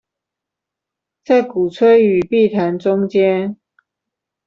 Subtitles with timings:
[1.23, 3.57] 在鼓吹與避談中間